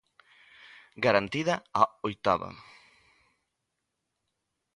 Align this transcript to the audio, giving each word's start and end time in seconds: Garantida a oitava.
Garantida 1.05 1.55
a 1.81 1.85
oitava. 2.09 2.49